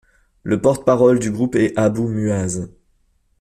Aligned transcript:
Le 0.41 0.59
porte-parole 0.59 1.19
du 1.19 1.29
groupe 1.29 1.55
est 1.55 1.77
Abou 1.77 2.07
Muazz. 2.07 2.71